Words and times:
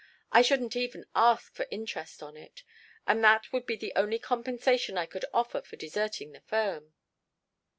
I 0.31 0.41
shouldn't 0.41 0.75
even 0.75 1.05
ask 1.13 1.53
for 1.53 1.67
interest 1.69 2.23
on 2.23 2.35
it 2.35 2.63
that 3.05 3.53
would 3.53 3.67
be 3.67 3.75
the 3.75 3.93
only 3.95 4.17
compensation 4.17 4.97
I 4.97 5.05
could 5.05 5.25
offer 5.31 5.61
for 5.61 5.75
deserting 5.75 6.31
the 6.31 6.41
firm. 6.41 6.95